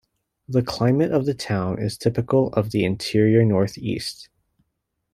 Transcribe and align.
The 0.49 0.63
climate 0.63 1.11
of 1.11 1.27
the 1.27 1.35
town 1.35 1.79
is 1.79 1.95
typical 1.95 2.51
of 2.53 2.71
the 2.71 2.83
interior 2.85 3.45
northeast. 3.45 4.29